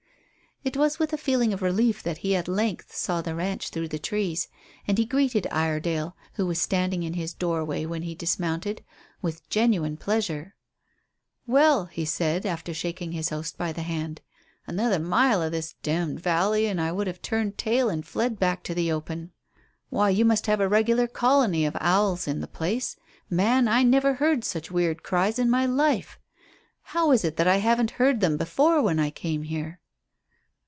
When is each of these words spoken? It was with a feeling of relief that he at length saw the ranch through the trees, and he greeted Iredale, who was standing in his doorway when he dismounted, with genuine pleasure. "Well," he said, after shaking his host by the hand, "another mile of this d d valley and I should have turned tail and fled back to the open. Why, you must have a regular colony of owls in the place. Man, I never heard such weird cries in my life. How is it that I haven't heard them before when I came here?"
It 0.63 0.77
was 0.77 0.99
with 0.99 1.11
a 1.11 1.17
feeling 1.17 1.53
of 1.53 1.63
relief 1.63 2.03
that 2.03 2.19
he 2.19 2.35
at 2.35 2.47
length 2.47 2.95
saw 2.95 3.23
the 3.23 3.33
ranch 3.33 3.69
through 3.69 3.87
the 3.87 3.97
trees, 3.97 4.47
and 4.87 4.95
he 4.99 5.05
greeted 5.05 5.47
Iredale, 5.51 6.15
who 6.33 6.45
was 6.45 6.61
standing 6.61 7.01
in 7.01 7.13
his 7.15 7.33
doorway 7.33 7.83
when 7.87 8.03
he 8.03 8.13
dismounted, 8.13 8.85
with 9.23 9.49
genuine 9.49 9.97
pleasure. 9.97 10.53
"Well," 11.47 11.85
he 11.85 12.05
said, 12.05 12.45
after 12.45 12.75
shaking 12.75 13.11
his 13.11 13.29
host 13.29 13.57
by 13.57 13.71
the 13.71 13.81
hand, 13.81 14.21
"another 14.67 14.99
mile 14.99 15.41
of 15.41 15.51
this 15.51 15.73
d 15.81 16.05
d 16.05 16.15
valley 16.17 16.67
and 16.67 16.79
I 16.79 16.95
should 16.95 17.07
have 17.07 17.23
turned 17.23 17.57
tail 17.57 17.89
and 17.89 18.05
fled 18.05 18.37
back 18.39 18.61
to 18.65 18.75
the 18.75 18.91
open. 18.91 19.31
Why, 19.89 20.11
you 20.11 20.25
must 20.25 20.45
have 20.45 20.59
a 20.59 20.69
regular 20.69 21.07
colony 21.07 21.65
of 21.65 21.75
owls 21.79 22.27
in 22.27 22.39
the 22.39 22.45
place. 22.47 22.95
Man, 23.31 23.67
I 23.67 23.81
never 23.81 24.13
heard 24.13 24.43
such 24.43 24.69
weird 24.69 25.01
cries 25.01 25.39
in 25.39 25.49
my 25.49 25.65
life. 25.65 26.19
How 26.83 27.09
is 27.11 27.25
it 27.25 27.37
that 27.37 27.47
I 27.47 27.57
haven't 27.57 27.91
heard 27.97 28.19
them 28.19 28.37
before 28.37 28.79
when 28.83 28.99
I 28.99 29.09
came 29.09 29.41
here?" 29.41 29.79